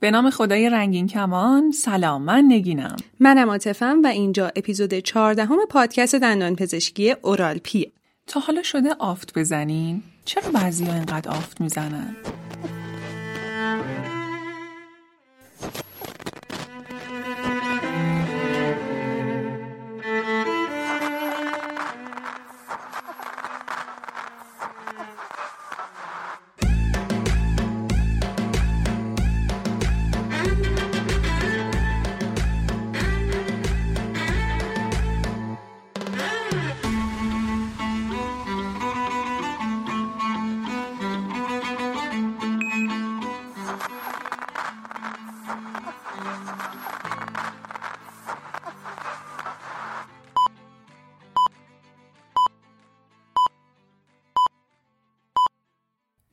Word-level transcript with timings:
به 0.00 0.10
نام 0.10 0.30
خدای 0.30 0.70
رنگین 0.70 1.06
کمان. 1.06 1.70
سلام 1.70 2.22
من 2.22 2.44
نگینم. 2.48 2.96
منم 3.20 3.50
عاطفم 3.50 4.00
و 4.04 4.06
اینجا 4.06 4.52
اپیزود 4.56 4.94
14 4.94 5.44
همه 5.44 5.66
پادکست 5.70 6.14
دندان 6.14 6.56
پزشکی 6.56 7.14
اورال 7.22 7.58
پی. 7.58 7.92
تا 8.26 8.40
حالا 8.40 8.62
شده 8.62 8.94
آفت 8.98 9.38
بزنین. 9.38 10.02
چرا 10.24 10.50
بعضی 10.50 10.84
ها 10.84 10.94
اینقدر 10.94 11.30
آفت 11.30 11.60
می‌زنن؟ 11.60 12.16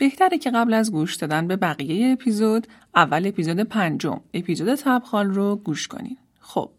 بهتره 0.07 0.37
که 0.37 0.51
قبل 0.51 0.73
از 0.73 0.91
گوش 0.91 1.15
دادن 1.15 1.47
به 1.47 1.55
بقیه 1.55 2.11
اپیزود 2.11 2.67
اول 2.95 3.27
اپیزود 3.27 3.59
پنجم 3.59 4.19
اپیزود 4.33 4.75
تبخال 4.75 5.27
رو 5.27 5.55
گوش 5.55 5.87
کنین. 5.87 6.17
خب 6.39 6.69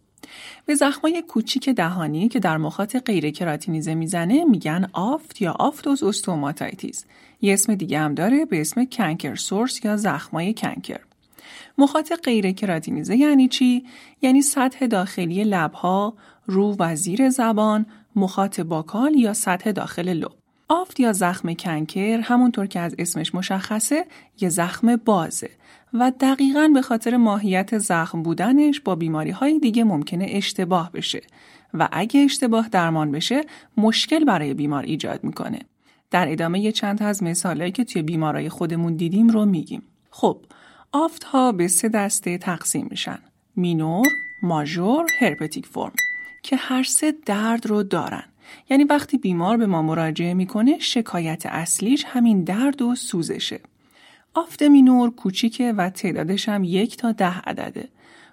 به 0.67 0.75
زخمای 0.75 1.23
کوچیک 1.29 1.69
دهانی 1.69 2.29
که 2.29 2.39
در 2.39 2.57
مخاط 2.57 2.97
غیر 2.97 3.31
کراتینیزه 3.31 3.95
می‌زنه 3.95 4.45
میگن 4.45 4.89
آفت 4.93 5.43
یا 5.43 5.53
aphthous 5.59 6.03
stomatitis. 6.03 7.05
یه 7.41 7.53
اسم 7.53 7.75
دیگه 7.75 7.99
هم 7.99 8.15
داره 8.15 8.45
به 8.45 8.61
اسم 8.61 8.85
canker 8.85 9.35
sores 9.35 9.85
یا 9.85 9.97
زخمای 9.97 10.55
canker. 10.55 11.01
مخاط 11.79 12.13
غیر 12.13 12.53
کراتینیزه 12.53 13.17
یعنی 13.17 13.49
چی؟ 13.49 13.85
یعنی 14.23 14.43
سطح 14.43 14.87
داخلی 14.87 15.45
لبها، 15.45 16.15
رو 16.47 16.77
و 16.79 16.97
زیر 16.97 17.31
زبان، 17.31 17.87
مخاط 18.17 18.61
buccal 18.61 19.15
یا 19.15 19.33
سطح 19.33 19.73
داخل 19.73 20.09
لپ. 20.09 20.33
آفت 20.69 21.01
یا 21.01 21.13
زخم 21.13 21.55
کنکر 21.55 22.21
همونطور 22.21 22.67
که 22.67 22.81
از 22.81 22.95
اسمش 22.99 23.35
مشخصه 23.35 24.05
یه 24.41 24.49
زخم 24.49 24.97
بازه 24.97 25.51
و 25.93 26.13
دقیقا 26.21 26.71
به 26.75 26.83
خاطر 26.83 27.17
ماهیت 27.17 27.79
زخم 27.79 28.23
بودنش 28.23 28.81
با 28.81 28.95
بیماری 28.95 29.31
های 29.31 29.59
دیگه 29.59 29.85
ممکنه 29.85 30.27
اشتباه 30.29 30.93
بشه 30.93 31.21
و 31.75 31.89
اگه 31.93 32.21
اشتباه 32.21 32.69
درمان 32.69 33.13
بشه 33.13 33.45
مشکل 33.77 34.25
برای 34.25 34.55
بیمار 34.55 34.83
ایجاد 34.83 35.25
می‌کنه. 35.25 35.59
در 36.11 36.33
ادامه 36.33 36.61
یه 36.61 36.73
چند 36.73 37.03
از 37.03 37.23
مثالهایی 37.23 37.73
که 37.73 37.85
توی 37.85 38.03
بیمارای 38.03 38.49
خودمون 38.49 38.97
دیدیم 38.97 39.29
رو 39.29 39.47
میگیم. 39.47 39.83
خب 40.11 40.41
آفت 40.93 41.25
ها 41.25 41.53
به 41.53 41.69
سه 41.69 41.89
دسته 41.89 42.39
تقسیم 42.39 42.89
میشن. 42.91 43.19
مینور، 43.57 44.07
ماژور، 44.43 45.07
هرپتیک 45.19 45.67
فرم 45.67 45.93
که 46.43 46.57
هر 46.57 46.83
سه 46.83 47.15
درد 47.27 47.67
رو 47.67 47.83
دارن. 47.83 48.25
یعنی 48.71 48.85
وقتی 48.85 49.19
بیمار 49.19 49.57
به 49.57 49.67
ما 49.67 49.83
مراجعه 49.83 50.35
می‌کنه 50.35 50.79
شکایت 50.79 51.47
اصلیش 51.47 52.05
همین 52.09 52.45
درد 52.45 52.83
و 52.83 52.95
سوزشه. 52.95 53.61
آفت 54.35 54.63
مینور 54.63 55.11
کوچیکه 55.11 55.73
و 55.73 55.91
تعدادش 55.91 56.49
هم 56.49 56.65
یک 56.65 56.97
تا 56.97 57.13
ده 57.13 57.41
عدده. 57.41 57.89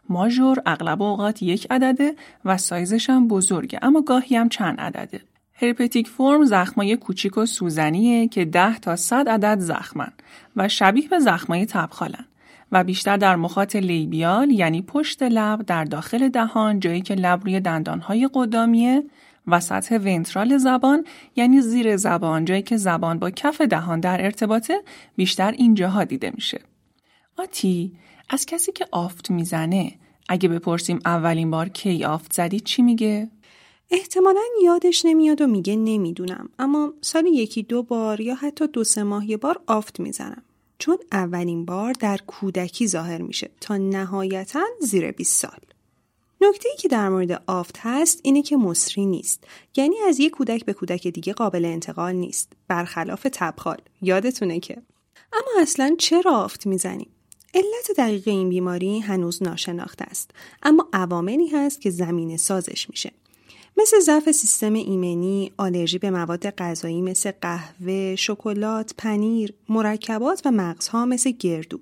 ماژور 0.10 0.62
اغلب 0.66 1.02
اوقات 1.02 1.44
یک 1.44 1.68
عدده 1.70 2.16
و 2.46 2.58
سایزش 2.58 3.10
هم 3.10 3.28
بزرگه 3.28 3.80
اما 3.82 4.02
گاهی 4.02 4.36
هم 4.36 4.50
چند 4.50 4.80
عدده. 4.80 5.22
هرپتیک 5.54 6.08
فرم 6.08 6.46
زخمای 6.46 6.98
کوچیک 6.98 7.38
و 7.38 7.46
سوزنیه 7.46 8.28
که 8.28 8.46
ده 8.46 8.80
تا 8.80 8.96
صد 8.96 9.30
عدد 9.30 9.60
زخمن 9.60 10.12
و 10.56 10.68
شبیه 10.68 11.08
به 11.08 11.20
زخمای 11.20 11.66
تبخالن 11.66 12.26
و 12.72 12.84
بیشتر 12.84 13.18
در 13.18 13.36
مخاط 13.36 13.76
لیبیال 13.76 14.52
یعنی 14.52 14.82
پشت 14.82 15.24
لب 15.24 15.62
در 15.62 15.84
داخل 15.84 16.30
دهان 16.30 16.80
جایی 16.80 17.02
که 17.02 17.16
لب 17.16 17.44
روی 17.44 17.60
دندانهای 17.60 18.30
قدامیه 18.34 19.04
و 19.48 19.60
سطح 19.60 19.96
ونترال 19.96 20.58
زبان 20.58 21.06
یعنی 21.36 21.62
زیر 21.62 21.98
زبان 21.98 22.46
جایی 22.46 22.62
که 22.62 22.78
زبان 22.78 23.20
با 23.20 23.30
کف 23.30 23.62
دهان 23.62 24.00
در 24.00 24.24
ارتباطه 24.26 24.82
بیشتر 25.16 25.52
اینجاها 25.52 26.04
دیده 26.04 26.32
میشه. 26.36 26.62
آتی 27.38 27.92
از 28.30 28.46
کسی 28.46 28.72
که 28.72 28.88
آفت 28.92 29.32
می‌زنه 29.32 29.92
اگه 30.30 30.50
بپرسیم 30.50 31.00
اولین 31.06 31.52
بار 31.52 31.70
کی 31.70 32.06
آفت 32.06 32.34
زدی 32.34 32.60
چی 32.60 32.82
میگه؟ 32.82 33.30
احتمالا 33.92 34.42
یادش 34.64 35.06
نمیاد 35.06 35.42
و 35.42 35.48
میگه 35.48 35.76
نمی‌دونم 35.76 36.50
اما 36.60 36.94
سال 37.02 37.26
یکی 37.26 37.64
دو 37.64 37.84
بار 37.84 38.22
یا 38.22 38.36
حتی 38.36 38.68
دو 38.68 38.84
سه 38.84 39.04
ماه 39.04 39.30
یه 39.30 39.38
بار 39.38 39.62
آفت 39.68 40.00
می‌زنم 40.00 40.44
چون 40.78 40.98
اولین 41.12 41.66
بار 41.66 41.94
در 41.94 42.18
کودکی 42.28 42.88
ظاهر 42.88 43.22
میشه 43.22 43.50
تا 43.62 43.78
نهایتا 43.78 44.64
زیر 44.82 45.12
20 45.12 45.42
سال 45.42 45.60
نکته 46.42 46.70
ای 46.70 46.78
که 46.78 46.88
در 46.88 47.10
مورد 47.10 47.44
آفت 47.48 47.78
هست 47.80 48.20
اینه 48.24 48.42
که 48.42 48.58
مصری 48.58 49.06
نیست. 49.06 49.44
یعنی 49.76 49.96
از 50.08 50.20
یک 50.20 50.32
کودک 50.32 50.66
به 50.66 50.74
کودک 50.74 51.08
دیگه 51.08 51.34
قابل 51.34 51.66
انتقال 51.66 52.16
نیست. 52.16 52.54
برخلاف 52.68 53.28
تبخال. 53.34 53.78
یادتونه 54.02 54.60
که. 54.60 54.82
اما 55.34 55.62
اصلا 55.62 55.96
چرا 56.00 56.38
آفت 56.38 56.68
می‌زنیم؟ 56.68 57.10
علت 57.54 57.98
دقیق 57.98 58.28
این 58.28 58.50
بیماری 58.50 59.00
هنوز 59.00 59.44
ناشناخته 59.44 60.06
است. 60.06 60.32
اما 60.64 60.90
عواملی 60.94 61.48
هست 61.48 61.82
که 61.82 61.90
زمین 61.90 62.38
سازش 62.38 62.90
میشه. 62.90 63.12
مثل 63.78 64.00
ضعف 64.00 64.32
سیستم 64.32 64.74
ایمنی، 64.74 65.52
آلرژی 65.58 65.98
به 65.98 66.12
مواد 66.12 66.50
غذایی 66.50 67.02
مثل 67.02 67.32
قهوه، 67.42 68.16
شکلات، 68.16 68.94
پنیر، 68.98 69.54
مرکبات 69.70 70.42
و 70.46 70.52
مغزها 70.52 71.06
مثل 71.06 71.32
گردو. 71.32 71.80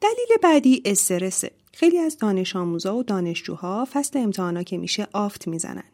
دلیل 0.00 0.38
بعدی 0.42 0.82
استرسه. 0.84 1.50
خیلی 1.72 1.98
از 1.98 2.18
دانش 2.18 2.56
آموزا 2.56 2.96
و 2.96 3.02
دانشجوها 3.02 3.88
فصل 3.92 4.18
امتحانا 4.18 4.62
که 4.62 4.78
میشه 4.78 5.06
آفت 5.12 5.48
می‌زنن. 5.48 5.84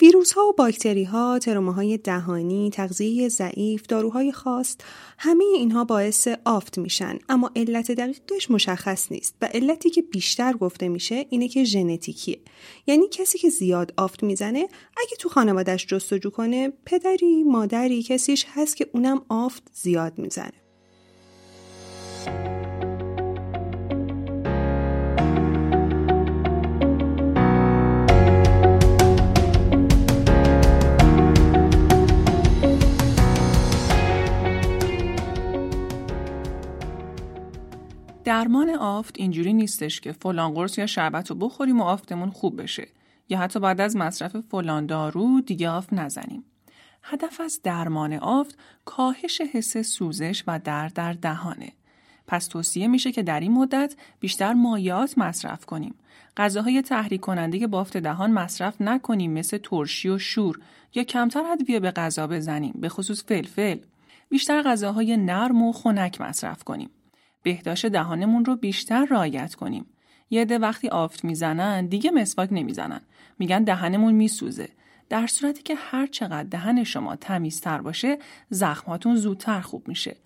ویروس 0.00 0.32
ها 0.32 0.48
و 0.48 0.52
باکتری 0.52 1.04
ها، 1.04 1.38
های 1.46 1.98
دهانی، 1.98 2.70
تغذیه 2.70 3.28
ضعیف، 3.28 3.86
داروهای 3.86 4.32
خاص، 4.32 4.76
همه 5.18 5.44
اینها 5.44 5.84
باعث 5.84 6.28
آفت 6.44 6.78
میشن 6.78 7.18
اما 7.28 7.50
علت 7.56 7.90
دقیقش 7.90 8.50
مشخص 8.50 9.12
نیست 9.12 9.34
و 9.42 9.48
علتی 9.54 9.90
که 9.90 10.02
بیشتر 10.02 10.52
گفته 10.52 10.88
میشه 10.88 11.26
اینه 11.30 11.48
که 11.48 11.64
ژنتیکیه. 11.64 12.38
یعنی 12.86 13.08
کسی 13.08 13.38
که 13.38 13.48
زیاد 13.48 13.94
آفت 13.96 14.22
می‌زنه 14.22 14.68
اگه 14.96 15.16
تو 15.18 15.28
خانوادش 15.28 15.86
جستجو 15.86 16.30
کنه 16.30 16.72
پدری، 16.84 17.42
مادری 17.42 18.02
کسیش 18.02 18.46
هست 18.48 18.76
که 18.76 18.90
اونم 18.92 19.22
آفت 19.28 19.62
زیاد 19.72 20.18
می‌زنه. 20.18 20.52
درمان 38.24 38.70
آفت 38.70 39.14
اینجوری 39.18 39.52
نیستش 39.52 40.00
که 40.00 40.12
فلان 40.12 40.54
قرص 40.54 40.78
یا 40.78 40.86
شربت 40.86 41.30
رو 41.30 41.36
بخوریم 41.36 41.80
و 41.80 41.84
آفتمون 41.84 42.30
خوب 42.30 42.62
بشه 42.62 42.88
یا 43.28 43.38
حتی 43.38 43.60
بعد 43.60 43.80
از 43.80 43.96
مصرف 43.96 44.36
فلان 44.36 44.86
دارو 44.86 45.40
دیگه 45.40 45.68
آفت 45.68 45.92
نزنیم. 45.92 46.44
هدف 47.02 47.40
از 47.40 47.60
درمان 47.62 48.12
آفت 48.12 48.58
کاهش 48.84 49.40
حس 49.40 49.76
سوزش 49.78 50.44
و 50.46 50.58
درد 50.58 50.92
در 50.92 51.12
دهانه. 51.12 51.72
پس 52.26 52.46
توصیه 52.46 52.88
میشه 52.88 53.12
که 53.12 53.22
در 53.22 53.40
این 53.40 53.52
مدت 53.52 53.94
بیشتر 54.20 54.52
مایات 54.52 55.18
مصرف 55.18 55.66
کنیم. 55.66 55.94
غذاهای 56.36 56.82
تحریک 56.82 57.20
کننده 57.20 57.66
بافت 57.66 57.96
دهان 57.96 58.30
مصرف 58.30 58.80
نکنیم 58.80 59.32
مثل 59.32 59.58
ترشی 59.58 60.08
و 60.08 60.18
شور 60.18 60.60
یا 60.94 61.04
کمتر 61.04 61.42
ادویه 61.52 61.80
به 61.80 61.90
غذا 61.90 62.26
بزنیم 62.26 62.74
به 62.80 62.88
خصوص 62.88 63.24
فلفل. 63.24 63.78
بیشتر 64.28 64.62
غذاهای 64.62 65.16
نرم 65.16 65.62
و 65.62 65.72
خنک 65.72 66.20
مصرف 66.20 66.64
کنیم. 66.64 66.90
بهداشت 67.44 67.86
دهانمون 67.86 68.44
رو 68.44 68.56
بیشتر 68.56 69.04
رعایت 69.04 69.54
کنیم. 69.54 69.86
یه 70.30 70.42
عده 70.42 70.58
وقتی 70.58 70.88
آفت 70.88 71.24
می‌زنن 71.24 71.86
دیگه 71.86 72.10
مسواک 72.10 72.48
نمی‌زنن. 72.52 73.00
میگن 73.38 73.64
دهنمون 73.64 74.14
میسوزه. 74.14 74.68
در 75.08 75.26
صورتی 75.26 75.62
که 75.62 75.74
هر 75.74 76.06
چقدر 76.06 76.42
دهن 76.42 76.84
شما 76.84 77.16
تمیزتر 77.16 77.80
باشه 77.80 78.18
زخماتون 78.50 79.16
زودتر 79.16 79.60
خوب 79.60 79.88
میشه. 79.88 80.16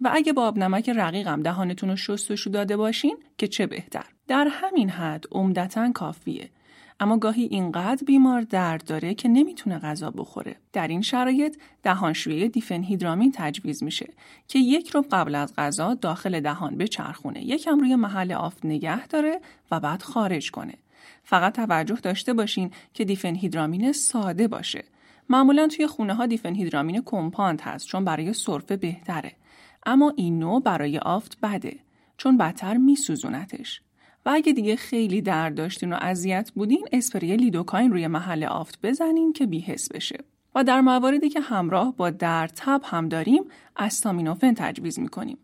و 0.00 0.10
اگه 0.12 0.32
با 0.32 0.46
آب 0.46 0.58
نمک 0.58 0.88
رقیقم 0.88 1.42
دهانتون 1.42 1.88
رو 1.88 1.96
شستشو 1.96 2.50
داده 2.50 2.76
باشین 2.76 3.16
که 3.38 3.48
چه 3.48 3.66
بهتر. 3.66 4.04
در 4.28 4.48
همین 4.50 4.90
حد 4.90 5.24
عمدتا 5.32 5.92
کافیه. 5.92 6.50
اما 7.00 7.16
گاهی 7.16 7.44
اینقدر 7.44 8.04
بیمار 8.06 8.40
درد 8.40 8.84
داره 8.84 9.14
که 9.14 9.28
نمی‌تونه 9.28 9.78
غذا 9.78 10.10
بخوره. 10.10 10.56
در 10.72 10.88
این 10.88 11.02
شرایط 11.02 11.56
دهانشویه 11.82 12.48
دیفنهیدرامین 12.48 13.32
تجویز 13.34 13.82
میشه 13.82 14.12
که 14.48 14.58
یک 14.58 14.90
رو 14.90 15.04
قبل 15.10 15.34
از 15.34 15.54
غذا 15.56 15.94
داخل 15.94 16.40
دهان 16.40 16.76
بچرخونه، 16.76 17.44
یکم 17.44 17.78
روی 17.78 17.94
محل 17.94 18.32
آفت 18.32 18.64
نگه 18.64 19.06
داره 19.06 19.40
و 19.70 19.80
بعد 19.80 20.02
خارج 20.02 20.50
کنه. 20.50 20.74
فقط 21.24 21.54
توجه 21.54 21.94
داشته 21.94 22.32
باشین 22.32 22.70
که 22.94 23.04
دیفنهیدرامین 23.04 23.92
ساده 23.92 24.48
باشه. 24.48 24.84
معمولا 25.28 25.66
توی 25.68 25.86
خونه 25.86 26.14
ها 26.14 26.26
دیفنهیدرامین 26.26 27.02
کمپاند 27.06 27.60
هست 27.60 27.86
چون 27.86 28.04
برای 28.04 28.32
سرفه 28.32 28.76
بهتره. 28.76 29.32
اما 29.86 30.12
این 30.16 30.38
نوع 30.38 30.62
برای 30.62 30.98
آفت 30.98 31.38
بده 31.42 31.76
چون 32.16 32.36
بدتر 32.36 32.76
میسوزونتش. 32.76 33.80
اگه 34.30 34.52
دیگه 34.52 34.76
خیلی 34.76 35.22
درد 35.22 35.54
داشتین 35.54 35.92
و 35.92 35.96
اذیت 36.00 36.50
بودین 36.54 36.88
اسپری 36.92 37.36
لیدوکاین 37.36 37.90
روی 37.90 38.06
محل 38.06 38.44
آفت 38.44 38.78
بزنین 38.82 39.32
که 39.32 39.46
بیهس 39.46 39.92
بشه. 39.92 40.18
و 40.54 40.64
در 40.64 40.80
مواردی 40.80 41.28
که 41.28 41.40
همراه 41.40 41.96
با 41.96 42.10
درد 42.10 42.52
تب 42.56 42.80
هم 42.84 43.08
داریم 43.08 43.44
استامینوفن 43.76 44.54
تجویز 44.54 44.98
می‌کنیم. 44.98 45.38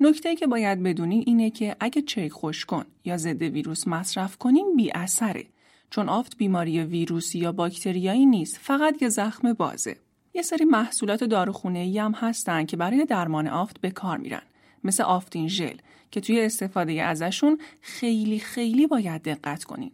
نکته 0.00 0.36
که 0.36 0.46
باید 0.46 0.82
بدونین 0.82 1.24
اینه 1.26 1.50
که 1.50 1.76
اگه 1.80 2.02
چیک 2.02 2.32
کن 2.66 2.84
یا 3.04 3.16
ضد 3.16 3.42
ویروس 3.42 3.88
مصرف 3.88 4.36
کنین 4.36 4.76
بی 4.76 4.90
اثره 4.94 5.44
چون 5.90 6.08
آفت 6.08 6.36
بیماری 6.36 6.80
ویروسی 6.80 7.38
یا 7.38 7.52
باکتریایی 7.52 8.26
نیست 8.26 8.58
فقط 8.62 9.02
یه 9.02 9.08
زخم 9.08 9.52
بازه. 9.52 9.96
یه 10.34 10.42
سری 10.42 10.64
محصولات 10.64 11.24
داروخونه 11.24 11.78
ای 11.78 11.98
هم 11.98 12.12
هستن 12.12 12.66
که 12.66 12.76
برای 12.76 13.04
درمان 13.04 13.48
آفت 13.48 13.80
به 13.80 13.90
کار 13.90 14.18
میرن 14.18 14.42
مثل 14.84 15.02
آفتین 15.02 15.48
ژل 15.48 15.76
که 16.10 16.20
توی 16.20 16.40
استفاده 16.40 17.02
ازشون 17.02 17.58
خیلی 17.80 18.38
خیلی 18.38 18.86
باید 18.86 19.22
دقت 19.22 19.64
کنین. 19.64 19.90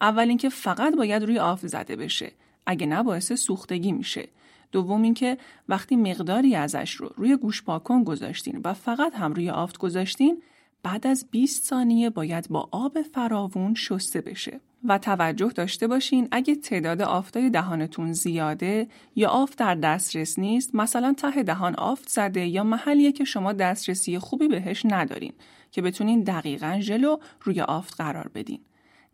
اول 0.00 0.28
اینکه 0.28 0.48
فقط 0.48 0.94
باید 0.96 1.24
روی 1.24 1.38
آفت 1.38 1.66
زده 1.66 1.96
بشه 1.96 2.32
اگه 2.66 2.86
نه 2.86 3.02
باعث 3.02 3.32
سوختگی 3.32 3.92
میشه 3.92 4.28
دوم 4.72 5.02
اینکه 5.02 5.38
وقتی 5.68 5.96
مقداری 5.96 6.54
ازش 6.54 6.94
رو 6.94 7.12
روی 7.16 7.36
گوش 7.36 7.62
پاکن 7.62 8.04
گذاشتین 8.04 8.60
و 8.64 8.74
فقط 8.74 9.14
هم 9.14 9.32
روی 9.32 9.50
آفت 9.50 9.78
گذاشتین 9.78 10.42
بعد 10.82 11.06
از 11.06 11.26
20 11.30 11.64
ثانیه 11.64 12.10
باید 12.10 12.48
با 12.48 12.68
آب 12.72 13.02
فراوون 13.02 13.74
شسته 13.74 14.20
بشه 14.20 14.60
و 14.84 14.98
توجه 14.98 15.48
داشته 15.48 15.86
باشین 15.86 16.28
اگه 16.30 16.54
تعداد 16.54 17.02
آفتای 17.02 17.50
دهانتون 17.50 18.12
زیاده 18.12 18.88
یا 19.16 19.28
آفت 19.28 19.58
در 19.58 19.74
دسترس 19.74 20.38
نیست 20.38 20.74
مثلا 20.74 21.12
ته 21.12 21.42
دهان 21.42 21.74
آفت 21.74 22.08
زده 22.08 22.46
یا 22.46 22.64
محلیه 22.64 23.12
که 23.12 23.24
شما 23.24 23.52
دسترسی 23.52 24.18
خوبی 24.18 24.48
بهش 24.48 24.82
ندارین 24.84 25.32
که 25.70 25.82
بتونین 25.82 26.22
دقیقا 26.22 26.78
ژلو 26.80 27.16
روی 27.42 27.60
آفت 27.60 27.94
قرار 28.00 28.30
بدین. 28.34 28.60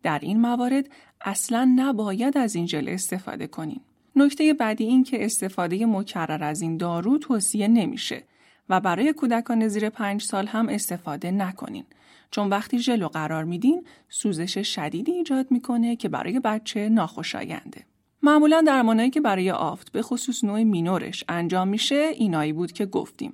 در 0.03 0.19
این 0.21 0.41
موارد 0.41 0.85
اصلا 1.21 1.73
نباید 1.75 2.37
از 2.37 2.55
این 2.55 2.67
ژل 2.67 2.89
استفاده 2.89 3.47
کنین. 3.47 3.81
نکته 4.15 4.53
بعدی 4.53 4.83
این 4.83 5.03
که 5.03 5.25
استفاده 5.25 5.85
مکرر 5.85 6.43
از 6.43 6.61
این 6.61 6.77
دارو 6.77 7.17
توصیه 7.17 7.67
نمیشه 7.67 8.23
و 8.69 8.79
برای 8.79 9.13
کودکان 9.13 9.67
زیر 9.67 9.89
پنج 9.89 10.21
سال 10.23 10.47
هم 10.47 10.69
استفاده 10.69 11.31
نکنین. 11.31 11.85
چون 12.31 12.49
وقتی 12.49 12.79
ژلو 12.79 13.07
قرار 13.07 13.43
میدین 13.43 13.87
سوزش 14.09 14.75
شدیدی 14.75 15.11
ایجاد 15.11 15.51
می‌کنه 15.51 15.95
که 15.95 16.09
برای 16.09 16.39
بچه 16.39 16.89
ناخوشاینده. 16.89 17.85
معمولا 18.23 18.63
درمانایی 18.67 19.09
که 19.09 19.21
برای 19.21 19.51
آفت 19.51 19.91
به 19.91 20.01
خصوص 20.01 20.43
نوع 20.43 20.63
مینورش 20.63 21.23
انجام 21.29 21.67
میشه 21.67 21.95
اینایی 21.95 22.53
بود 22.53 22.71
که 22.71 22.85
گفتیم. 22.85 23.33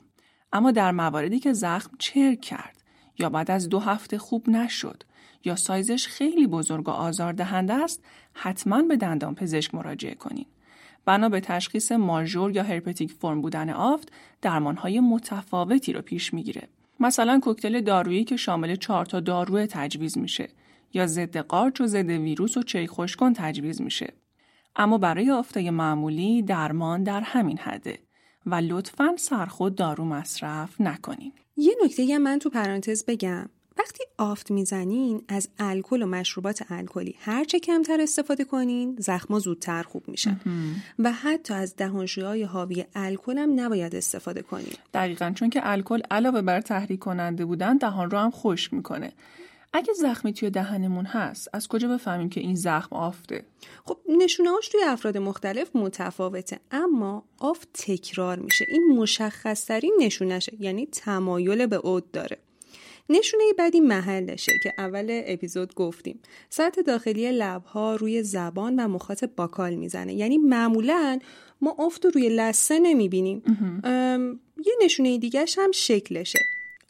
اما 0.54 0.72
در 0.72 0.92
مواردی 0.92 1.40
که 1.40 1.54
زخم 1.54 1.92
چرک 2.00 2.42
کرد 2.42 2.84
یا 3.20 3.30
بعد 3.30 3.52
از 3.52 3.70
دو 3.70 3.80
هفته 3.80 4.18
خوب 4.18 4.50
نشد 4.50 5.04
یا 5.44 5.56
سایزش 5.56 6.08
خیلی 6.08 6.48
بزرگ 6.48 6.88
و 6.88 6.92
آزاردهنده 6.92 7.74
است 7.74 8.04
حتما 8.34 8.82
به 8.82 8.98
دندان 8.98 9.36
پزشک 9.36 9.76
مراجعه 9.76 10.16
کنین. 10.16 10.46
بنا 11.06 11.30
به 11.30 11.40
تشخیص 11.40 11.92
ماژور 11.92 12.56
یا 12.56 12.64
هرپتیک 12.64 13.12
فرم 13.12 13.42
بودن 13.42 13.70
آفت 13.70 14.12
درمانهای 14.42 15.00
متفاوتی 15.00 15.94
رو 15.94 16.02
پیش 16.02 16.34
می‌گیره. 16.34 16.68
مثلا 17.00 17.40
کوکتل 17.40 17.82
دارویی 17.82 18.24
که 18.24 18.38
شامل 18.38 18.76
چهار 18.76 19.06
تا 19.06 19.20
دارو 19.20 19.66
تجویز 19.66 20.18
میشه 20.18 20.50
یا 20.94 21.08
ضد 21.08 21.38
قارچ 21.38 21.82
و 21.82 21.88
ضد 21.88 22.10
ویروس 22.10 22.58
و 22.58 22.64
چای 22.64 22.88
خوشکن 22.88 23.34
تجویز 23.34 23.82
میشه. 23.82 24.14
اما 24.76 24.98
برای 24.98 25.32
آفتای 25.32 25.70
معمولی 25.70 26.42
درمان 26.42 27.04
در 27.04 27.22
همین 27.22 27.58
حده 27.58 28.00
و 28.46 28.56
لطفا 28.56 29.16
سرخود 29.18 29.76
دارو 29.76 30.06
مصرف 30.06 30.82
نکنین. 30.82 31.34
یه 31.58 31.76
نکته 31.84 32.18
من 32.18 32.40
تو 32.40 32.50
پرانتز 32.50 33.06
بگم 33.06 33.50
وقتی 33.80 34.04
آفت 34.18 34.52
می‌زنین 34.52 35.22
از 35.28 35.50
الکل 35.60 36.02
و 36.02 36.06
مشروبات 36.06 36.66
الکلی 36.70 37.16
هرچه 37.20 37.60
کمتر 37.60 38.02
استفاده 38.02 38.44
کنین 38.44 38.96
زخما 39.00 39.40
زودتر 39.40 39.84
خوب 39.84 40.04
میشن. 40.08 40.40
و 41.00 41.12
حتی 41.12 41.54
از 41.54 41.76
دهانشویی 41.76 42.44
حاوی 42.44 42.86
الکل 42.96 43.38
هم 43.38 43.60
نباید 43.60 43.96
استفاده 43.96 44.42
کنین. 44.42 44.74
دقیقا 44.94 45.32
چون 45.36 45.50
که 45.50 45.60
الکل 45.64 46.02
علاوه 46.12 46.42
بر 46.42 46.62
تحریک 46.62 47.00
کننده 47.00 47.46
بودن 47.46 47.78
دهان 47.78 48.12
رو 48.12 48.18
هم 48.18 48.32
خشک 48.32 48.74
می‌کنه. 48.74 49.14
اگه 49.74 49.94
زخمی 49.94 50.34
توی 50.34 50.50
دهنمون 50.50 51.06
هست 51.06 51.50
از 51.54 51.68
کجا 51.68 51.88
بفهمیم 51.88 52.30
که 52.30 52.42
این 52.42 52.56
زخم 52.56 52.96
آفته؟ 52.96 53.46
خب 53.86 53.98
نشونهاش 54.18 54.70
توی 54.70 54.82
افراد 54.84 55.18
مختلف 55.18 55.76
متفاوته 55.76 56.60
اما 56.72 57.24
آفت 57.40 57.68
تکرار 57.74 58.40
میشه. 58.40 58.66
این 58.70 58.98
مشخصترین 58.98 59.98
نشونشه 60.00 60.54
یعنی 60.60 60.86
تمایل 60.86 61.66
به 61.66 61.78
عود 61.78 62.12
داره. 62.12 62.38
نشونه 63.10 63.44
بعدی 63.58 63.80
محلشه 63.80 64.52
که 64.64 64.74
اول 64.78 65.22
اپیزود 65.26 65.74
گفتیم. 65.74 66.20
سطح 66.50 66.82
داخلی 66.82 67.32
لبها 67.32 67.96
روی 67.96 68.24
زبان 68.24 68.80
و 68.80 68.88
مخاط 68.88 69.24
باکال 69.36 69.76
می‌زنه. 69.76 70.14
یعنی 70.14 70.38
معمولا 70.38 71.20
ما 71.62 71.76
افت 71.80 72.06
رو 72.06 72.12
روی 72.12 72.30
لسه 72.30 72.80
نمی‌بینیم. 72.80 73.44
یه 74.66 74.74
نشونه 74.84 75.18
دیگهش 75.18 75.60
هم 75.60 75.72
شکلشه. 75.72 76.40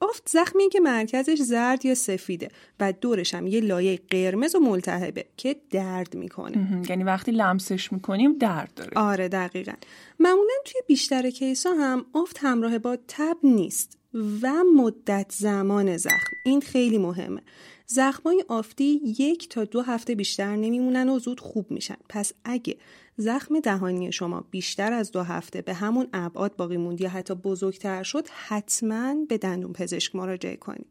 افت 0.02 0.30
زخمیه 0.30 0.70
که 0.70 0.80
مرکزش 0.80 1.42
زرد 1.42 1.86
یا 1.86 1.96
سفیده 1.96 2.50
و 2.80 2.94
دورش 3.02 3.34
هم 3.34 3.48
یه 3.48 3.60
لایه 3.60 4.00
قرمز 4.10 4.56
و 4.56 4.60
ملتهبه 4.60 5.26
که 5.38 5.56
درد 5.72 6.16
می‌کنه. 6.16 6.84
یعنی 6.90 7.04
وقتی 7.04 7.32
لمسش 7.32 7.94
می‌کنیم 7.94 8.38
درد 8.38 8.72
داره. 8.76 8.92
آره 8.96 9.28
دقیقا. 9.28 9.74
معمولا 10.20 10.54
توی 10.66 10.82
بیشتر 10.88 11.30
کیسا 11.30 11.70
هم 11.72 12.06
افت 12.16 12.38
همراه 12.42 12.80
با 12.80 12.98
تب 13.08 13.38
نیست. 13.44 13.98
و 14.16 14.54
مدت 14.76 15.32
زمان 15.32 15.98
زخم. 15.98 16.38
این 16.44 16.62
خیلی 16.62 16.98
مهمه. 16.98 17.42
زخمای 17.88 18.46
آفتی 18.48 19.02
یک 19.20 19.50
تا 19.50 19.64
دو 19.64 19.82
هفته 19.82 20.16
بیشتر 20.16 20.56
نمیمونن 20.56 21.10
و 21.10 21.20
زود 21.20 21.40
خوب 21.40 21.72
میشن. 21.72 21.98
پس 22.10 22.34
اگه 22.44 22.78
زخم 23.18 23.60
دهانی 23.60 24.12
شما 24.12 24.46
بیشتر 24.52 24.94
از 24.94 25.12
دو 25.12 25.22
هفته 25.22 25.62
به 25.62 25.74
همون 25.74 26.08
ابعاد 26.14 26.56
باقی 26.56 26.78
موند 26.78 27.02
یا 27.02 27.10
حتی 27.10 27.34
بزرگتر 27.34 28.04
شد 28.04 28.28
حتما 28.48 29.16
به 29.30 29.38
دندون 29.38 29.74
پزشک 29.74 30.16
مراجعه 30.16 30.56
کنید. 30.56 30.88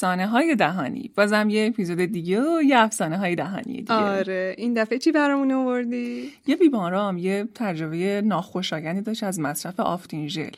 افسانه 0.00 0.26
های 0.26 0.54
دهانی. 0.54 1.10
بازم 1.16 1.50
یه 1.50 1.66
اپیزود 1.66 1.98
دیگه 1.98 2.40
و 2.40 2.62
یه 2.62 2.78
افسانه 2.78 3.18
های 3.18 3.34
دهانی 3.34 3.76
دیگه. 3.76 3.94
آره. 3.94 4.54
این 4.58 4.74
دفعه 4.74 4.98
چی 4.98 5.12
برامون 5.12 5.52
آوردی؟ 5.52 6.30
یه 6.46 6.56
بیمارام 6.56 7.18
یه 7.18 7.48
تجربه 7.54 8.22
ناخوشایندی 8.24 9.00
داشت 9.00 9.22
از 9.22 9.40
مصرف 9.40 9.80
آفتین 9.80 10.28
ژل. 10.28 10.50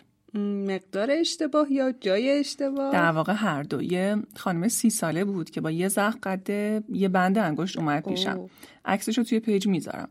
مقدار 0.69 1.11
اشتباه 1.11 1.73
یا 1.73 1.93
جای 2.01 2.31
اشتباه؟ 2.31 2.93
در 2.93 3.11
واقع 3.11 3.33
هر 3.33 3.63
دو. 3.63 3.83
یه 3.83 4.17
خانم 4.37 4.69
سی 4.69 4.91
ساله 4.91 5.25
بود 5.25 5.51
که 5.51 5.61
با 5.61 5.71
یه 5.71 5.89
زخم 5.89 6.19
قده 6.23 6.83
یه 6.93 7.09
بند 7.09 7.39
انگشت 7.39 7.79
اومد 7.79 8.09
پیشم. 8.09 8.51
عکسش 8.85 9.19
رو 9.19 9.25
توی 9.25 9.41
پیج 9.41 9.67
می‌ذارم. 9.67 10.09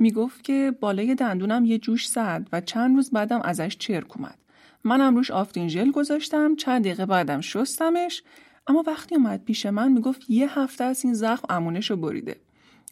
می‌گفت 0.00 0.44
که 0.44 0.74
بالای 0.80 1.14
دندونم 1.14 1.64
یه 1.64 1.78
جوش 1.78 2.08
زد 2.08 2.46
و 2.52 2.60
چند 2.60 2.96
روز 2.96 3.10
بعدم 3.10 3.40
ازش 3.44 3.76
چرک 3.78 4.16
اومد. 4.16 4.38
منم 4.84 5.16
روش 5.16 5.30
آفتین 5.30 5.68
ژل 5.68 5.90
گذاشتم. 5.90 6.56
چند 6.56 6.84
دقیقه 6.84 7.06
بعدم 7.06 7.40
شستمش. 7.40 8.22
اما 8.68 8.84
وقتی 8.86 9.14
اومد 9.14 9.44
پیش 9.44 9.66
من 9.66 9.92
می‌گفت 9.92 10.30
یه 10.30 10.58
هفته 10.58 10.84
از 10.84 11.04
این 11.04 11.14
زخم 11.14 11.46
امونش 11.48 11.90
رو 11.90 11.96
بریده. 11.96 12.36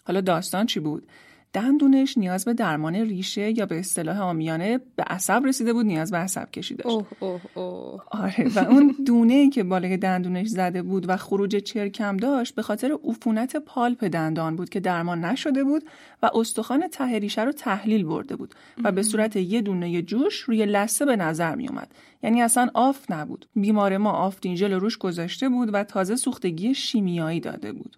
حالا 0.05 0.21
داستان 0.21 0.67
چی 0.67 0.81
بود؟ 0.81 1.09
دندونش 1.57 2.19
نیاز 2.19 2.45
به 2.45 2.55
درمان 2.55 2.95
ریشه 2.95 3.59
یا 3.59 3.67
به 3.67 3.79
اصطلاح 3.79 4.21
آمیانه 4.21 4.81
به 4.97 5.03
عصب 5.03 5.43
رسیده 5.47 5.73
بود 5.73 5.87
نیاز 5.87 6.11
به 6.11 6.17
عصب 6.17 6.51
کشی 6.51 6.75
داشت. 6.75 6.97
اوه 6.97 7.07
اوه 7.21 7.41
اوه. 7.55 8.03
آره 8.11 8.49
و 8.55 8.59
اون 8.59 8.95
دونه 9.07 9.35
ای 9.35 9.49
که 9.51 9.63
بالای 9.63 9.97
دندونش 9.97 10.47
زده 10.47 10.83
بود 10.83 11.09
و 11.09 11.17
خروج 11.17 11.57
چرکم 11.57 12.17
داشت 12.17 12.55
به 12.55 12.63
خاطر 12.63 12.99
عفونت 13.05 13.57
پالپ 13.57 14.05
دندان 14.05 14.57
بود 14.57 14.69
که 14.69 14.81
درمان 14.81 15.25
نشده 15.25 15.65
بود 15.65 15.83
و 16.23 16.31
استخوان 16.35 16.89
ته 16.89 17.19
ریشه 17.19 17.43
رو 17.45 17.53
تحلیل 17.53 18.05
برده 18.05 18.37
بود 18.37 18.55
و 18.85 18.93
به 18.93 19.03
صورت 19.03 19.37
یه 19.37 19.61
دونه 19.61 20.03
جوش 20.03 20.41
روی 20.41 20.67
لثه 20.67 21.05
به 21.05 21.17
نظر 21.17 21.55
می 21.55 21.69
اومد. 21.69 21.95
یعنی 22.23 22.43
اصلا 22.43 22.71
آف 22.75 23.11
نبود. 23.11 23.47
بیمار 23.57 23.97
ما 23.97 24.11
آفتینژل 24.11 24.73
روش 24.73 24.99
گذاشته 24.99 25.49
بود 25.49 25.71
و 25.73 25.85
تازه 25.85 26.17
سوختگی 26.17 26.75
شیمیایی 26.75 27.41
داده 27.41 27.73
بود. 27.73 27.97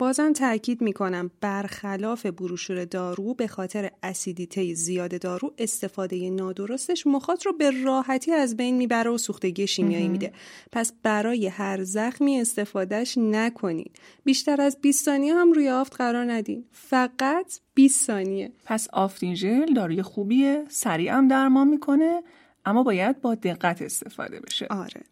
بازم 0.00 0.32
تاکید 0.32 0.80
می‌کنم 0.80 1.30
برخلاف 1.40 2.26
بروشور 2.26 2.84
دارو 2.84 3.34
به 3.34 3.46
خاطر 3.46 3.90
اسیدیته 4.02 4.74
زیاد 4.74 5.20
دارو 5.20 5.54
استفاده 5.58 6.30
نادرستش 6.30 7.06
مخاط 7.06 7.46
رو 7.46 7.52
به 7.52 7.70
راحتی 7.84 8.32
از 8.32 8.56
بین 8.56 8.76
می‌بره 8.76 9.10
و 9.10 9.18
سوختگی 9.18 9.66
شیمیایی 9.66 10.08
میده. 10.08 10.32
پس 10.72 10.92
برای 11.02 11.46
هر 11.46 11.84
زخمی 11.84 12.40
استفادهش 12.40 13.18
نکنید. 13.18 13.98
بیشتر 14.24 14.60
از 14.60 14.78
20 14.80 15.04
ثانیه 15.04 15.34
هم 15.34 15.52
روی 15.52 15.68
آفت 15.68 15.96
قرار 15.96 16.32
ندین. 16.32 16.64
فقط 16.72 17.60
20 17.74 18.06
ثانیه. 18.06 18.52
پس 18.64 18.88
آفتینژل 18.92 19.74
داروی 19.74 20.02
خوبیه 20.02 20.64
سریع 20.68 21.12
هم 21.12 21.28
درمان 21.28 21.68
می‌کنه 21.68 22.22
اما 22.64 22.82
باید 22.82 23.20
با 23.20 23.34
دقت 23.34 23.82
استفاده 23.82 24.40
بشه. 24.40 24.66
آره. 24.70 25.02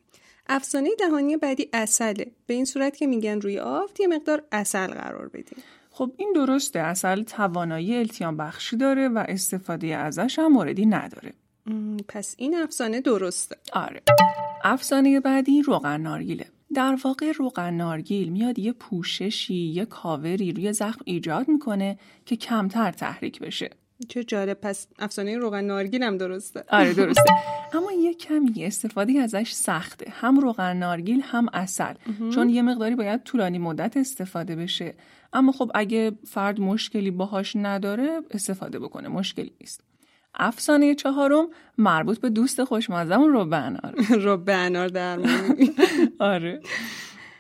افسانه 0.48 0.90
دهانی 0.98 1.36
بعدی 1.36 1.68
اصله. 1.72 2.26
به 2.46 2.54
این 2.54 2.64
صورت 2.64 2.96
که 2.96 3.06
میگن 3.06 3.40
روی 3.40 3.58
آفت 3.58 4.00
یه 4.00 4.06
مقدار 4.06 4.42
اصل 4.52 4.86
قرار 4.86 5.28
بدیم 5.28 5.58
خب 5.90 6.12
این 6.16 6.32
درسته 6.34 6.78
اصل 6.78 7.22
توانایی 7.22 7.96
التیام 7.96 8.36
بخشی 8.36 8.76
داره 8.76 9.08
و 9.08 9.24
استفاده 9.28 9.96
ازش 9.96 10.38
هم 10.38 10.52
موردی 10.52 10.86
نداره. 10.86 11.32
پس 12.08 12.34
این 12.38 12.56
افسانه 12.56 13.00
درسته. 13.00 13.56
آره. 13.72 14.02
افسانه 14.64 15.20
بعدی 15.20 15.62
روغن 15.62 16.00
نارگیله. 16.00 16.46
در 16.74 16.98
واقع 17.04 17.32
روغن 17.32 17.74
نارگیل 17.74 18.28
میاد 18.28 18.58
یه 18.58 18.72
پوششی 18.72 19.54
یه 19.54 19.84
کاوری 19.84 20.52
روی 20.52 20.72
زخم 20.72 21.00
ایجاد 21.04 21.48
می‌کنه 21.48 21.98
که 22.26 22.36
کمتر 22.36 22.92
تحریک 22.92 23.40
بشه. 23.40 23.70
چه 24.08 24.24
جالب. 24.24 24.58
پس 24.62 24.86
افسانه 24.98 25.38
روغن 25.38 25.64
نارگیل 25.64 26.02
هم 26.02 26.16
درسته. 26.16 26.64
آره 26.68 26.92
درسته. 26.92 27.32
اما 27.72 27.92
یه 27.92 28.14
کمی 28.14 28.64
استفاده 28.64 29.12
ازش 29.12 29.52
سخته. 29.52 30.10
هم 30.10 30.40
روغن 30.40 30.76
نارگیل 30.76 31.20
هم 31.24 31.46
اصل 31.52 31.94
چون 32.34 32.48
یه 32.48 32.62
مقداری 32.62 32.94
باید 32.94 33.22
طولانی 33.22 33.58
مدت 33.58 33.96
استفاده 33.96 34.56
بشه. 34.56 34.94
اما 35.32 35.52
خب 35.52 35.70
اگه 35.74 36.12
فرد 36.26 36.60
مشکلی 36.60 37.10
باهاش 37.10 37.56
نداره 37.56 38.20
استفاده 38.30 38.78
بکنه. 38.78 39.08
مشکلی 39.08 39.52
نیست. 39.60 39.80
افسانه 40.34 40.94
چهارم 40.94 41.48
مربوط 41.78 42.20
به 42.20 42.30
دوست 42.30 42.64
خوشمزمون 42.64 43.32
رو 43.32 43.44
بنار 43.44 43.94
رو 44.24 44.36
بنار 44.36 44.88
درمان 44.88 45.56
آره. 46.18 46.60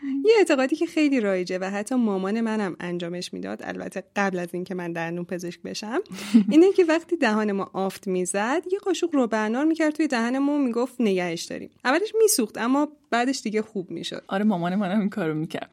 یه 0.28 0.34
اعتقادی 0.38 0.76
که 0.76 0.86
خیلی 0.86 1.20
رایجه 1.20 1.58
و 1.58 1.64
حتی 1.64 1.94
مامان 1.94 2.40
منم 2.40 2.76
انجامش 2.80 3.32
می‌داد 3.32 3.60
البته 3.64 4.04
قبل 4.16 4.38
از 4.38 4.48
اینکه 4.52 4.74
من 4.74 4.92
دندون 4.92 5.24
پزشک 5.24 5.62
بشم 5.62 6.00
اینه 6.50 6.72
که 6.72 6.84
وقتی 6.84 7.16
دهان 7.16 7.52
ما 7.52 7.70
آفت 7.72 8.08
می‌زد 8.08 8.62
یه 8.72 8.78
قاشق 8.78 9.08
روبنار 9.12 9.64
می‌کرد 9.64 9.94
توی 9.94 10.08
دهن 10.08 10.38
ما 10.38 10.58
می‌گفت 10.58 11.00
نگهش 11.00 11.44
داریم. 11.44 11.70
اولش 11.84 12.12
میسوخت 12.22 12.58
اما 12.58 12.88
بعدش 13.10 13.40
دیگه 13.42 13.62
خوب 13.62 13.90
می‌شد. 13.90 14.22
آره 14.28 14.44
مامان 14.44 14.74
منم 14.74 15.00
این 15.00 15.10
کارو 15.10 15.34
می‌کرد. 15.34 15.70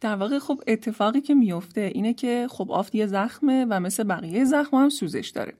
در 0.00 0.14
واقع 0.16 0.38
خب 0.38 0.60
اتفاقی 0.66 1.20
که 1.20 1.34
میفته 1.34 1.80
اینه 1.94 2.14
که 2.14 2.46
خب 2.50 2.72
آفت 2.72 2.94
یه 2.94 3.06
زخمه 3.06 3.66
و 3.70 3.80
مثل 3.80 4.04
بقیه 4.04 4.44
زخم 4.44 4.76
هم 4.76 4.88
سوزش 4.88 5.32
داره. 5.34 5.52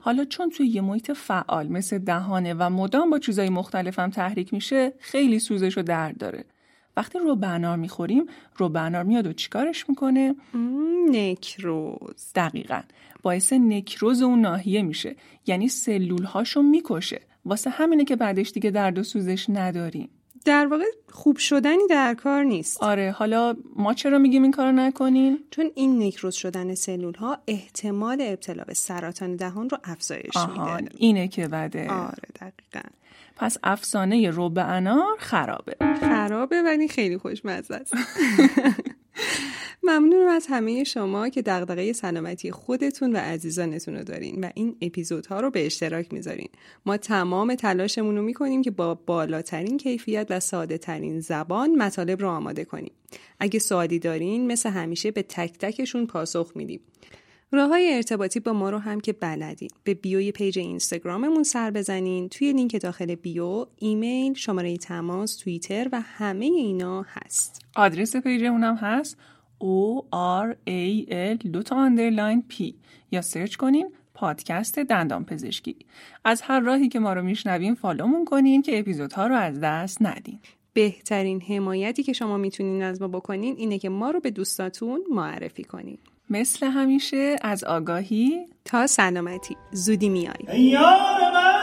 حالا 0.00 0.24
چون 0.24 0.50
توی 0.50 0.66
یه 0.66 0.80
محیط 0.80 1.12
فعال 1.12 1.68
مثل 1.68 1.98
دهانه 1.98 2.54
و 2.54 2.70
مدام 2.70 3.10
با 3.10 3.18
چیزای 3.18 3.48
مختلف 3.48 3.98
هم 3.98 4.10
تحریک 4.10 4.54
میشه 4.54 4.92
خیلی 4.98 5.38
سوزش 5.38 5.78
و 5.78 5.82
درد 5.82 6.18
داره. 6.18 6.44
وقتی 6.98 7.18
روبنار 7.18 7.76
می‌خوریم 7.76 8.26
روبنار 8.56 9.02
میاد 9.02 9.26
و 9.26 9.32
چیکارش 9.32 9.88
می‌کنه؟ 9.88 10.34
نکروز. 11.10 12.32
دقیقا. 12.34 12.80
باعث 13.22 13.52
نکروز 13.52 14.22
اون 14.22 14.40
ناحیه 14.40 14.82
میشه. 14.82 15.16
یعنی 15.46 15.68
سلول 15.68 16.24
هاشو 16.24 16.62
می‌کشه. 16.62 17.20
واسه 17.44 17.70
همینه 17.70 18.04
که 18.04 18.16
بعدش 18.16 18.50
دیگه 18.50 18.70
درد 18.70 18.98
و 18.98 19.02
سوزش 19.02 19.46
نداریم. 19.48 20.08
در 20.44 20.66
واقع 20.66 20.84
خوب 21.10 21.36
شدنی 21.36 21.86
در 21.90 22.14
کار 22.14 22.44
نیست. 22.44 22.82
آره 22.82 23.10
حالا 23.10 23.56
ما 23.76 23.94
چرا 23.94 24.18
میگیم 24.18 24.42
این 24.42 24.52
کارو 24.52 24.72
نکنیم؟ 24.72 25.38
چون 25.50 25.70
این 25.74 26.02
نکروز 26.02 26.34
شدن 26.34 26.74
سلول 26.74 27.14
ها 27.14 27.38
احتمال 27.46 28.18
ابتلا 28.20 28.64
به 28.64 28.74
سرطان 28.74 29.36
دهان 29.36 29.70
رو 29.70 29.78
افزایش 29.84 30.36
میده. 30.48 30.88
اینه 30.96 31.28
که 31.28 31.48
بده. 31.48 31.90
آره 31.90 32.28
دقیقا. 32.40 32.88
پس 33.38 33.56
افسانه 33.62 34.30
رب 34.30 34.58
انار 34.58 35.16
خرابه. 35.18 35.76
خرابه 36.00 36.62
ولی 36.62 36.88
خیلی 36.88 37.18
خوشمزه 37.18 37.74
است. 37.74 37.94
ممنونم 39.82 40.28
از 40.28 40.46
همه 40.50 40.84
شما 40.84 41.28
که 41.28 41.42
دغدغه 41.42 41.92
سلامتی 41.92 42.50
خودتون 42.50 43.12
و 43.12 43.16
عزیزانتون 43.16 43.96
رو 43.96 44.04
دارین 44.04 44.44
و 44.44 44.50
این 44.54 44.76
اپیزودها 44.80 45.40
رو 45.40 45.50
به 45.50 45.66
اشتراک 45.66 46.12
می‌ذارین. 46.12 46.48
ما 46.86 46.96
تمام 46.96 47.54
تلاشمون 47.54 48.16
رو 48.16 48.22
می‌کنیم 48.22 48.62
که 48.62 48.70
با 48.70 48.94
بالاترین 48.94 49.76
کیفیت 49.76 50.26
و 50.30 50.40
ساده 50.40 50.78
ترین 50.78 51.20
زبان 51.20 51.74
مطالب 51.74 52.20
رو 52.20 52.28
آماده 52.28 52.64
کنیم. 52.64 52.92
اگه 53.40 53.58
سوالی 53.58 53.98
دارین 53.98 54.46
مثل 54.46 54.70
همیشه 54.70 55.10
به 55.10 55.22
تک 55.22 55.58
تکشون 55.58 56.06
پاسخ 56.06 56.52
میدیم. 56.54 56.80
راه 57.52 57.68
های 57.68 57.94
ارتباطی 57.94 58.40
با 58.40 58.52
ما 58.52 58.70
رو 58.70 58.78
هم 58.78 59.00
که 59.00 59.12
بلدین. 59.12 59.70
به 59.84 59.94
bio 59.94 60.32
ی 60.32 60.37
page 60.37 60.58
اینستاگراممون 60.58 61.42
سر 61.42 61.70
بزنین. 61.70 62.28
توی 62.28 62.52
لینک 62.52 62.82
داخل 62.82 63.14
bio 63.14 63.66
ایمیل 63.76 64.34
شماره 64.34 64.76
تماس 64.76 65.36
توییتر 65.36 65.88
و 65.92 66.00
همه 66.00 66.44
اینا 66.44 67.06
هست. 67.08 67.62
آدرس 67.76 68.16
page 68.16 68.43
مون 68.43 68.64
هم 68.64 68.74
هست. 68.74 69.16
O 69.60 70.02
R 70.44 70.54
A 70.70 71.10
L 71.10 71.46
دو 71.52 71.62
تا 71.62 71.76
underline 71.76 72.44
P 72.50 72.72
یا 73.10 73.22
search 73.22 73.56
کنین 73.56 73.92
پادکست 74.14 74.78
دندان 74.78 75.24
پزشکی. 75.24 75.76
از 76.24 76.42
هر 76.42 76.60
راهی 76.60 76.88
که 76.88 76.98
ما 76.98 77.12
رو 77.12 77.22
میشنوین 77.22 77.74
follow 77.74 78.07
مون 78.07 78.24
کنین 78.24 78.62
که 78.62 78.78
اپیزودها 78.78 79.26
رو 79.26 79.34
از 79.36 79.60
دست 79.60 80.02
ندین. 80.02 80.38
بهترین 80.72 81.42
حمایتی 81.42 82.02
که 82.02 82.12
شما 82.12 82.36
می‌تونین 82.36 82.82
از 82.82 83.02
ما 83.02 83.08
بکنین 83.08 83.56
اینه 83.56 83.78
که 83.78 83.88
ما 83.88 84.10
رو 84.10 84.20
به 84.20 84.30
دوستاتون 84.30 85.00
معرفی 85.10 85.64
کنین. 85.64 85.98
مثل 86.30 86.66
همیشه 86.66 87.36
از 87.42 87.64
آگاهی 87.64 88.46
تا 88.64 88.86
سلامتی. 88.86 89.56
زودی 89.72 90.08
میای. 90.08 90.34
یار 90.58 91.32
من 91.32 91.58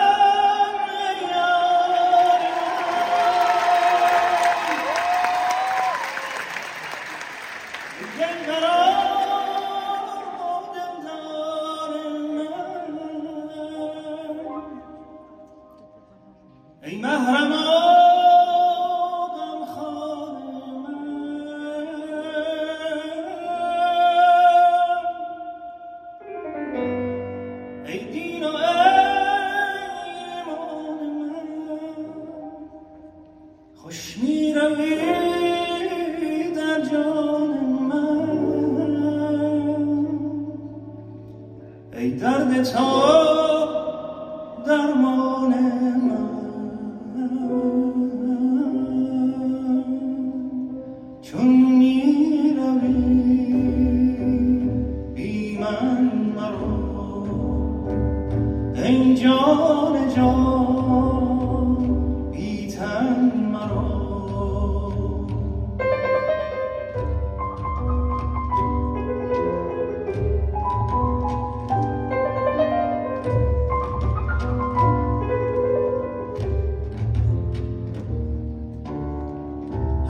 ای 16.84 16.98
محرمان 17.02 18.05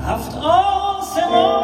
After 0.07 0.37
all. 0.37 1.54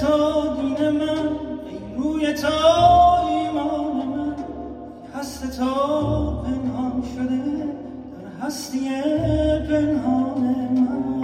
تا 0.00 0.54
دین 0.56 0.90
من 0.90 1.28
ای 1.70 1.78
روی 1.96 2.32
تا 2.32 3.28
ایمان 3.28 3.96
من. 4.06 4.34
هست 5.14 5.58
تا 5.58 5.74
پنهان 6.42 7.02
شده 7.14 7.42
در 8.12 8.46
هستی 8.46 8.88
پنهان 9.68 10.40
من. 10.74 11.22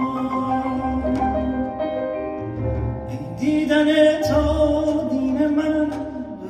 ای 3.09 3.19
دیدن 3.39 4.21
تا 4.21 4.43
دین 5.09 5.47
من 5.47 5.91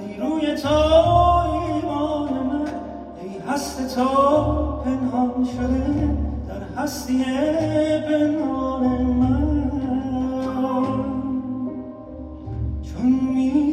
ای 0.02 0.18
روی 0.18 0.56
تا 0.56 1.44
ایمان 1.54 2.30
من. 2.34 2.68
ای 3.22 3.54
هست 3.54 3.96
تا 3.96 4.08
پنهان 4.86 5.46
شده 5.46 6.10
در 6.48 6.82
هستی 6.84 7.24
پنهان 8.10 8.67
me. 13.08 13.67